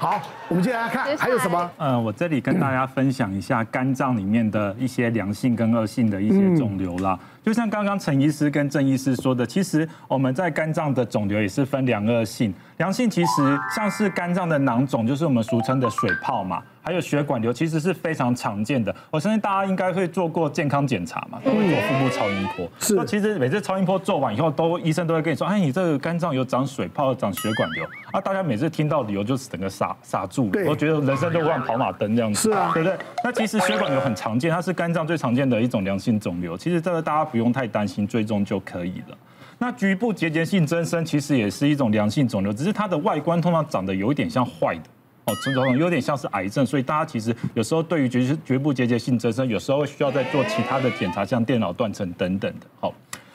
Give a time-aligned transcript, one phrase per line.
[0.00, 1.70] 好，我们接下来看还有什么？
[1.76, 7.18] 呃，我这里跟大家分享一下肝脏里面的一些良性跟恶性的一些肿瘤啦。
[7.50, 12.54] 就像刚刚陈医师跟郑医师说的，其实我们在肝脏的肿瘤也是分良恶性。
[12.76, 18.94] 良性其实像是肝脏的囊肿，就是我们俗称的水泡嘛，还有血管瘤，其实是非常常见的。
[19.10, 22.70] 我相信大家应该会做过健康检查嘛，都会做腹部超音波。
[22.78, 22.94] 是。
[22.94, 27.84] 那其实每次超音波做完以后，都医生都会跟你说，哎，你这个肝脏有长水泡，长血管瘤。
[28.12, 32.96] 啊，大家每次听到理由就是整个傻傻住了，我觉得人生都像跑马灯这样子，是啊，对不对？
[33.22, 36.56] 那其实血管瘤很常见，它是肝脏最常见的一种良性肿瘤。
[36.56, 39.16] 其实这个大家不用太担心，追踪就可以了。
[39.58, 44.82] 那局部结节性增生其实也是一种良性肿瘤，只是它的外观通常长得有一点像坏的
[45.26, 52.66] 哦，有点像是癌症，所以大家其实有时候对于局局部结节性增生，有时候会需要再做其他的检查，像电脑断层等等的。
[52.80, 52.92] 好，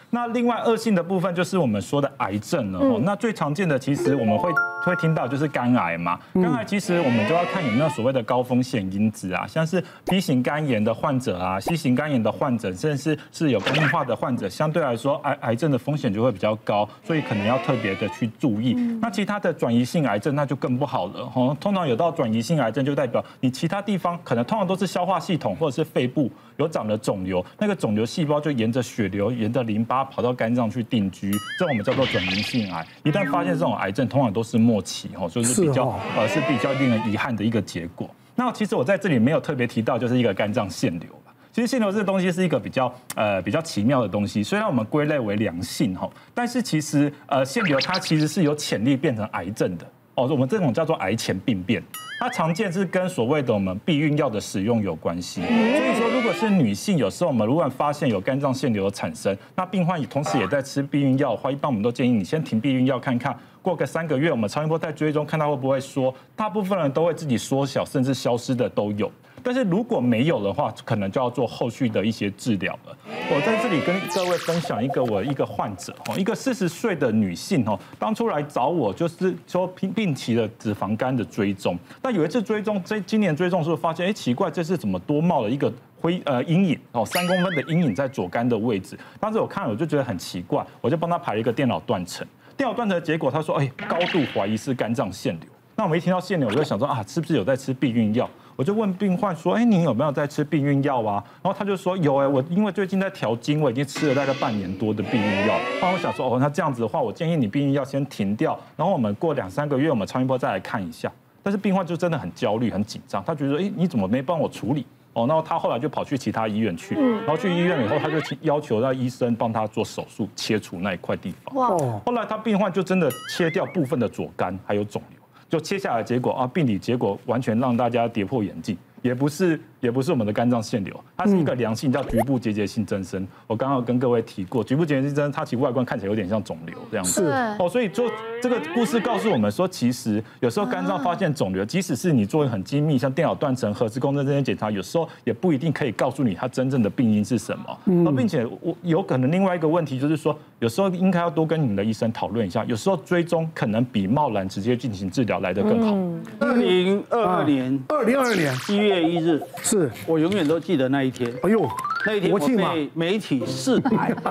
[0.09, 2.79] 那另外恶性的部分就是我们说的癌症了。
[2.79, 4.51] 哦，那最常见的其实我们会。
[4.85, 18.73] 会听到就是肝癌嘛，肝癌其实我们就要看有没有所谓的高风险因子啊，像是 B 型肝炎的患者啊，C 型肝炎的患者，甚至是是有肝硬化的患者，相对来说癌癌症的风险就会比较高，所以可能要特别的去注意。
[19.01, 32.85] 那其他的转移性癌症那就更不好了哈，通常有到转移性癌症就代表你其他地方可能通常都是消化系统或者是肺部有长了肿瘤，那个肿瘤细胞就沿着血流、沿着淋巴跑到肝脏去定居，这我们叫做转移性癌。
[33.03, 38.09] 一旦发现这种癌症，通常都是末期哦，所以是比较呃是比较令人遗憾的一个结果。
[38.35, 41.33] 那其实我在这里没有特别提到，就是一个肝脏腺瘤吧。
[41.53, 50.27] 其实腺瘤这个东西是一个比较呃比较奇妙的东西，虽然我们归类为良性哈，但是其实呃腺瘤它其实是有潜力变成癌症的哦。
[50.27, 51.81] 我们这种叫做癌前病变，
[52.19, 55.41] 它常见是跟所谓的我们避孕药的使用有关系。
[55.41, 63.37] 所以说，如果是女性，有时候我们如果发现有肝脏腺瘤的产生，那病患同时也在吃避孕药的话，一般我们都建议你先停避孕药看看。
[63.61, 66.13] 过个三个月，我们超音波再追踪，看他会不会缩。
[66.35, 69.11] 大部分人都会自己缩小，甚至消失的都有。
[69.45, 72.97] 但是如果没有的话，可能就要做后续的一些治疗了。
[73.29, 81.77] 我在这里跟各位分享一个我一个患者哦，一个四十岁的女性哦，当初来找我就是说病病期的脂肪肝的追踪。
[82.01, 88.97] 但有一次追踪，这今年追踪时候发现，哎，奇怪，这是怎么多冒了一个灰呃阴影哦，三公分的阴影在左肝的位置。
[89.19, 92.25] 当时我看了我就觉得很奇怪，我就帮他排了一个电脑断层。
[92.57, 98.29] 电脑断层的结果，他说：“哎，高度怀疑是肝脏腺瘤。”那我们一听到腺瘤，我就想说啊，是不是有在吃避孕药？
[98.55, 111.11] 我就问病患说：“哎，你有没有在吃避孕药啊？”然后他就说：“有哎，我因为最近在调经，我已经吃了大概半年多的避孕药。”那我想说：“哦，那这样子的话，我建议你避孕药先停掉，然后我们过两三个月，我们超音波再来看一下。”
[111.43, 121.55] 但是病患就真的很焦虑、很紧张，他觉得：“哎，你怎么没帮我处理？”哦，然后他后来就跑去其他医院去，然后去医院以后，他就要求让医生帮他做手术切除那一块地方。
[121.55, 121.67] 哇！
[122.05, 125.19] 后来他病患就真的切掉部分的左肝，还有肿瘤，
[125.49, 128.77] 就切下来结果啊，病理结果完全让大家跌破眼镜。
[129.01, 133.25] 也不是，也不是我们的肝脏腺瘤，它是一个良性，叫局部结节性增生。
[133.45, 137.21] 我刚刚跟各位提过，局部结节性增生，它其实外观看起来有点像肿瘤这样子。
[137.21, 137.27] 是
[137.59, 138.11] 哦，所以做
[138.41, 148.11] 这个故事告诉我们说，其实有时候肝脏发现肿瘤，即使是你做很精密，像电脑断层、核磁共振这些检查，有时候也不一定可以告诉你它真正的病因是什么。
[148.15, 155.95] 并且我有可能另外一个问题就是说，有时候应该要多跟你们的医生讨论一下，有时候追踪可能比贸然直接进行治疗来得更好。
[156.39, 159.74] 二零二二年，二零二二年一月一日，是
[160.05, 161.33] 我永远都记得那一天。
[161.43, 161.67] 哎呦，
[162.05, 164.13] 那一天我被媒体试台，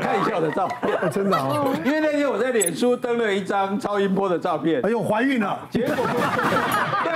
[0.00, 1.74] 看一下我的照片，真的哦。
[1.84, 4.80] 因为那天我在脸书登了一张超音波的照片。
[4.84, 5.58] 哎呦，怀孕了。
[5.70, 5.94] 结果，
[7.04, 7.12] 对，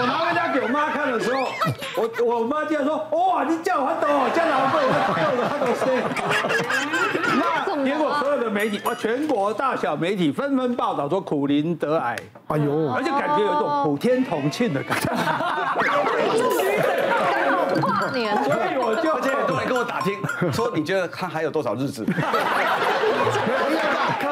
[0.00, 1.48] 我拿回家给我妈看的时候，
[1.96, 5.84] 我我妈竟然说：“哇，你叫我懂，叫老辈我叫的他都是。”
[7.38, 12.16] 那结果所有的媒体，哇，全国大小媒体纷纷报道说苦林得癌。
[12.48, 15.08] 哎呦，而且感觉有一种普天同庆的感觉。
[17.80, 20.18] 跨年，所以我就而且很多人跟我打听，
[20.52, 22.06] 说你觉得他还有多少日子？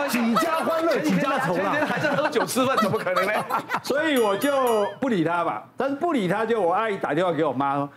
[0.08, 1.74] 几家欢乐几家愁啊！
[1.86, 3.32] 还在喝酒吃饭，怎么可能呢？
[3.82, 5.64] 所以我就不理他吧。
[5.76, 7.88] 但是不理他，就我阿姨打电话给我妈说：“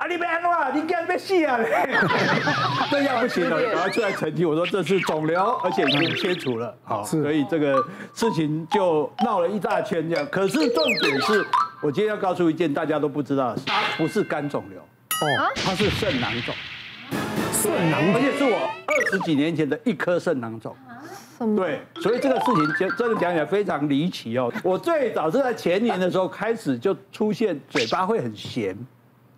[0.00, 1.60] 啊，你别安了，你干咩事啊？
[2.90, 6.74] 这样不行了，然后出来澄清，我说这是肿瘤，而且已经切除了。
[6.82, 10.26] 好，所以这个事情就闹了一大圈这样。
[10.32, 11.46] 可是重点是。
[11.82, 16.54] 我今天要告诉一件大家都不知道的事，它不是肝肿瘤，哦，它是肾囊肿，
[17.52, 20.76] 肾囊，而且是我二十几年前的一颗肾囊肿，
[21.56, 24.52] 对，所以这个事情真真的讲起来非常离奇哦。
[24.62, 28.76] 我最早是在前年的时候开始就出现嘴巴会很咸，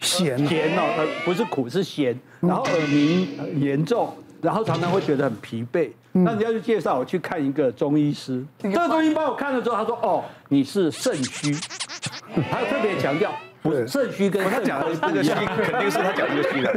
[0.02, 3.26] 咸咸哦，呃，不是苦是咸，然后耳鸣
[3.58, 4.12] 严重。
[4.42, 5.88] 然后常常会觉得很疲惫。
[6.10, 11.52] 那人家就介绍我去看一个中医师，这个中医帮我看了之后，他说：“哦，你是肾虚。
[12.50, 13.32] ”他特别强调，
[13.62, 16.74] 不是肾虚跟他讲的这个虚，肯定是他讲这个虚的。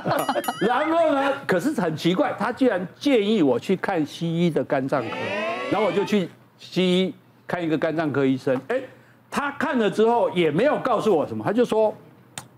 [0.66, 5.14] 然后呢，可是很奇怪，他居然建议我去看西医的肝脏科，
[5.70, 6.26] 然后我就去
[6.56, 7.14] 西医
[7.46, 8.58] 看一个肝脏科医生。
[8.68, 8.80] 哎，
[9.30, 11.94] 他看了之后也没有告诉我什么，他就说。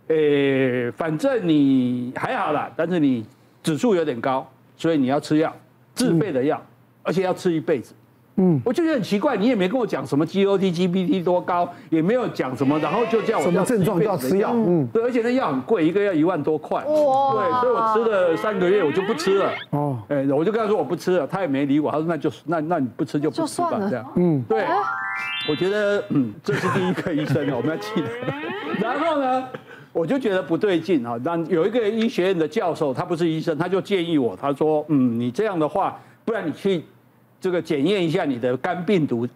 [0.08, 3.24] 诶，反正你还好啦，但是你
[3.62, 4.46] 指数有点高，
[4.76, 5.54] 所以你要吃药，
[5.94, 6.60] 自费的药，
[7.02, 7.94] 而且要吃一辈子。
[8.40, 14.52] 嗯，我就觉得很奇怪，你也没跟我讲什么 GOT、GPT 多高，也没有讲什么，然后就叫我什么症状就要吃药。
[14.54, 16.84] 嗯，对，而且那药很贵，一个要一万多块。
[16.84, 19.52] 哇，对，所以我吃了三个月，我就不吃了。
[19.70, 24.12] 哦，哎，我就跟他说我不吃了，他也没理我，他说那就那那你不吃就不吃吧，这样。
[24.14, 24.64] 嗯，对，
[25.50, 28.08] 我觉得嗯，这是第一个医生，我们要记得。
[28.80, 29.48] 然后呢？
[29.98, 31.18] 我就觉得不对劲啊！
[31.24, 36.84] 那有一个医学院的教授，他不是医生，他就建议我，他说：“嗯，你这样的话，不然你去
[37.40, 39.26] 这个检验一下你的肝病毒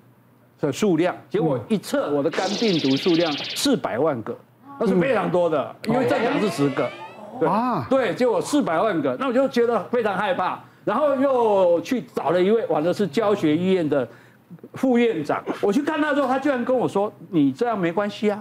[0.60, 4.38] 的数量。”结果一测，我的肝病毒数量四百万个，
[4.78, 6.88] 那是非常多的，因为正常是十个。
[7.40, 14.06] 对啊，对，结果四百万个，那我就觉得非常害怕，然后又去找了一位，完了是教学医院的
[14.74, 18.40] 副院长，我去看他之后，他居然跟我说：“你这样没关系啊。”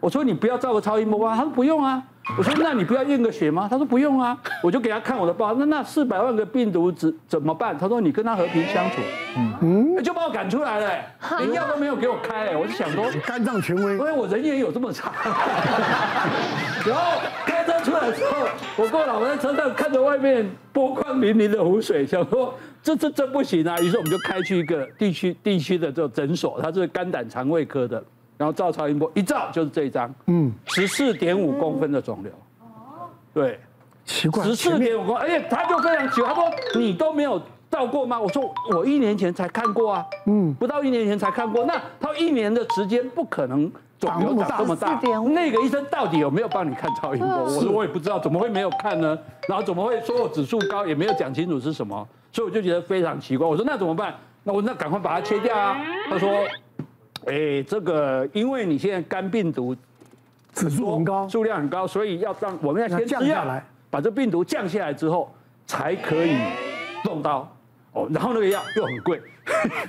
[0.00, 1.36] 我说你不要照个超音波吗？
[1.36, 2.02] 他说不用啊。
[2.38, 3.66] 我说那你不要验个血吗？
[3.68, 4.36] 他说不用啊。
[4.62, 7.76] 我就给他看我的报，那那四百万个病毒怎怎么办？
[7.76, 9.00] 他说你跟他和平相处，
[9.36, 9.54] 嗯
[9.96, 10.90] 嗯，就把我赶出来了，
[11.38, 12.56] 连药都没有给我开。
[12.56, 15.12] 我就想说肝脏权威，因为我人缘有这么差。
[16.86, 18.46] 然后开车出来之后，
[18.76, 23.76] 我跟我老婆在车上看着外面波光粼粼的湖水，想说这这这不行啊。
[23.80, 28.02] 于是我们就开去一个地区地区的这种诊所，他是肝胆肠胃科的。
[28.40, 33.04] 然后照超音波，一照就是这一张，嗯，十四点五公分的肿瘤，哦，
[33.34, 33.60] 对，
[34.06, 37.38] 奇怪，十四点五公分，而且他就非常奇怪，他说你都没有
[37.70, 38.18] 照过吗？
[38.18, 44.98] 我说我一年前才看过啊，嗯，不到一年前才看过，那他一年的时间不可能肿瘤长这么大，
[45.34, 47.44] 那个医生到底有没有帮你看超音波？
[47.44, 49.18] 我说我也不知道，怎么会没有看呢？
[49.46, 53.46] 然后怎么会说我指数高，也没有讲清楚是什么，所以我就觉得非常奇怪。
[53.46, 54.14] 我说那怎么办？
[54.44, 55.76] 那我那赶快把它切掉啊。
[56.08, 56.30] 他说。
[57.26, 59.76] 哎，这个因为你现在肝病毒
[60.52, 65.32] 指数很高，数量很高，所以要让我们要先降下来，把这病毒降下来之后，
[65.66, 66.36] 才可以
[67.04, 67.48] 动刀。
[67.92, 69.20] 哦，然后那个药又很贵，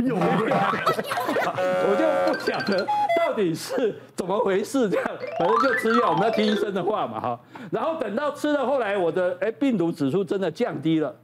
[0.04, 2.84] 又很贵，我就不晓得
[3.16, 4.90] 到底是怎么回事。
[4.90, 5.06] 这样，
[5.38, 7.40] 反正就吃药，我们要听医生的话嘛，哈。
[7.70, 11.16] 然后等到吃了，后来我的哎病毒指数真的降低了，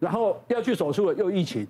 [0.00, 1.64] 然后要去手术了，又疫情。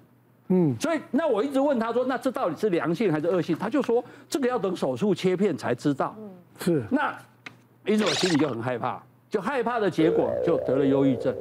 [0.48, 3.56] 嗯，所以那我一直问他说，那这到底是良性还是恶性？
[3.56, 6.14] 他就说这个要等手术切片才知道。
[6.18, 6.30] 嗯，
[6.60, 6.84] 是。
[6.90, 7.14] 那
[7.86, 11.34] 因此我心里就很害怕，就害怕的结果就得了忧郁症。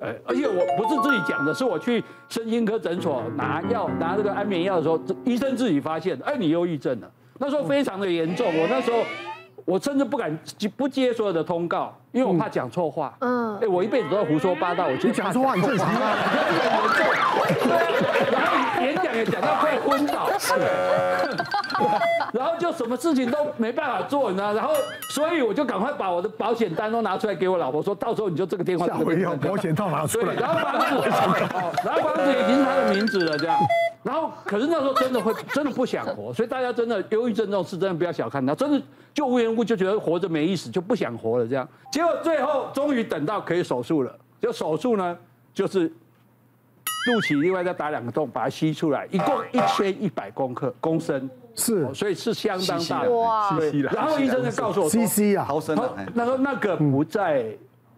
[0.00, 7.10] 哎， 而且我不是自己讲的，是我去身心科诊所拿药拿这个安眠药的时候，医生自己发现，哎，你忧郁症了。
[7.38, 8.98] 那时候非常的严重，我那时候。
[9.66, 10.38] 我甚至不敢
[10.76, 13.12] 不接所有的通告，因为我怕讲错话。
[13.20, 16.16] 嗯，哎，我一辈子都在胡说八道，我觉得讲错话很正常啊。
[18.32, 20.30] 然后演讲也讲到快昏倒，
[22.32, 24.54] 然后就什么事情都没办法做，你知道？
[24.54, 24.72] 然后
[25.10, 28.86] 所以我就赶快把我的保险单都拿出来给我老婆，说到时候你就这个电话。
[28.86, 30.32] 下回要，保险套拿出来。
[30.34, 30.84] 然后房子，
[31.84, 33.58] 然后房子已经是他的名字了，这样。
[34.06, 38.80] 然后可是那时候真的会真的不想活，所以大家真的忧郁症这种事真的不要小看它，真的
[39.12, 41.68] 就无缘无故就觉得活着没意思，就不想活了这样。
[41.90, 45.18] 结果最后终于等到可以手术了，就手术呢
[45.52, 53.58] 就是肚脐另外再打两个洞把它吸出来，一共一千一百公克公升，是，所以是相当大的哇。
[53.92, 57.46] 然后医生就告诉我说，cc 啊，毫升啊，他说那个不在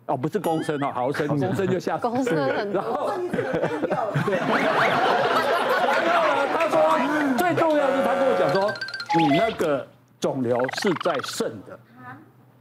[0.06, 2.80] 哦，不是公升哦，毫升，公升就下公升很多。
[2.80, 3.10] 然后
[4.24, 4.36] 最
[9.58, 9.86] 个
[10.18, 11.78] 肿瘤是在肾的，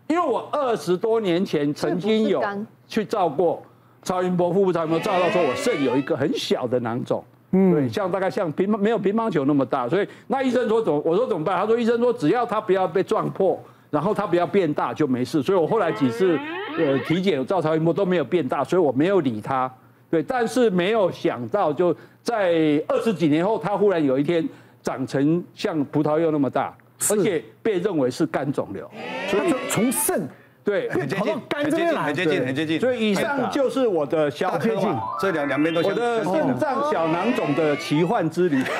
[0.07, 2.43] 因为我二十多年前曾经有
[2.87, 3.63] 去照过
[4.03, 11.57] 超音波、腹部超音波，照到说我肾有一个很小的囊肿，嗯，对，像大概像乒乓没有乒乓球那么大，所以那医生说怎么，我说怎么办？
[11.57, 15.41] 他说医生说只要他不要被撞破，然后他不要变大就没事。
[15.41, 16.37] 所以我后来几次
[16.77, 19.71] 呃体检照超音波都没有变大，所以我没有理他。
[20.09, 24.47] 对，但是没有想到就在二十几年后，他忽然有一天。
[24.83, 26.73] 长成像葡萄柚那么大，
[27.09, 28.89] 而且被认为是肝肿瘤，
[29.29, 30.27] 所以从肾
[30.63, 32.79] 对很接近，很接近，很接近，很接近。
[32.79, 34.89] 所以以上就是我的小科近，
[35.19, 38.61] 这两两边都我的肾脏小囊肿的奇幻之旅。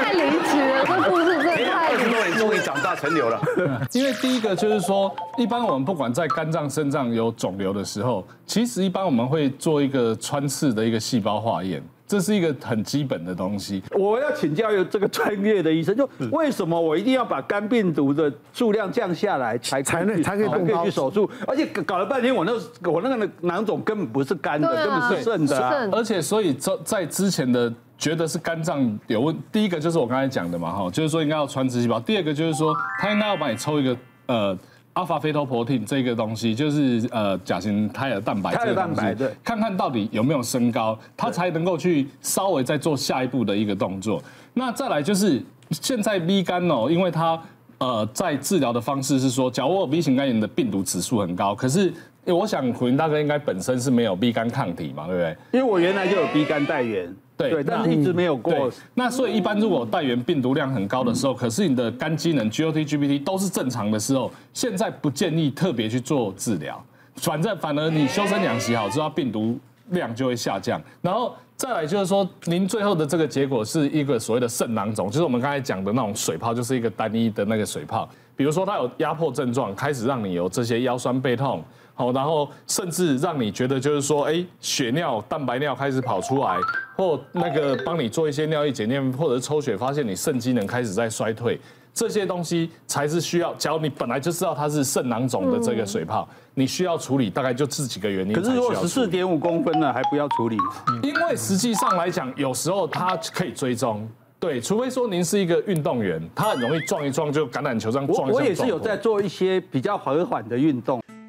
[0.00, 2.62] 太离奇了，这故事真的太离奇了。
[2.62, 3.40] 长大成瘤了。
[3.92, 11.82] 因为第一个就是说，一般我们不管在肝脏、肾脏有肿瘤的时候，其实一般我们会做一个穿刺的一个细胞化验。
[12.10, 13.80] 这是一个很基本的东西。
[13.92, 21.30] 我要请教有这个专业的医生，就为什么我一定要把肝病毒的数量降下来才才能才可以才可以去手术？
[21.46, 22.52] 而且搞了半天，我那
[22.90, 25.88] 我那个囊肿根本不是肝的，根本是肾的啊。
[25.92, 32.00] 而且所以在在之前的觉得是肝脏有问，第一个就是我刚才讲的嘛，哈，就是说应该要穿支细胞。
[32.00, 34.58] 第二个就是说他应该要帮你抽一个呃。
[34.94, 44.22] Alpha fetoprotein 这个东西就是呃甲型胎儿蛋白，胎儿蛋白对，看看到底有没有升高，它才能够去稍微再做下一步的一个动作。
[44.52, 47.40] 那再来就是现在 B 肝哦，因为它
[47.78, 51.92] 呃在治疗的方式是说，假如我 B 型肝炎的病毒指数很高，可是
[52.24, 55.36] 我想胡林大哥应该本身是没有 B 肝抗体嘛，对不对？
[55.52, 57.14] 因为我原来就有 B 肝带原。
[57.48, 58.70] 对，但是一直没有过。
[58.94, 66.84] 那所以一般如果带原病毒量很高的时候，可是你的肝机能 GOT、GPT 都是正常的时候，现在不建议特别去做治疗。
[67.16, 69.58] 反正反而你修身养息好之后，病毒
[69.90, 70.80] 量就会下降。
[71.02, 78.08] 然后再来就是说，您最后的这个结果是一个所谓的肾囊肿，就是我们刚才讲的那种水泡，就是一个单一的那个水泡。
[78.36, 81.62] 比如说它有压迫症状，开始让你有这些腰酸背痛。
[82.00, 86.56] 好，然后甚至让你觉得就是说，哎，血尿、蛋白尿开始跑出来，
[86.96, 91.60] 或那个帮你做一些尿液检验，或者是抽血，发现你肾机能开始在衰退，
[91.92, 93.52] 这些东西才是需要。
[93.56, 98.32] 假如你本来就知道它是肾囊肿的这个水泡，你需要处理，大概就这几个原因。
[98.32, 100.56] 可是如果十四点五公分呢，还不要处理？
[101.02, 108.30] 因为实际上来讲，有时候它可以追踪，对，除非说您是一个运动员，他很容易撞一撞就橄榄球这样撞。
[108.30, 110.98] 我也是有在做一些比较和缓的运动。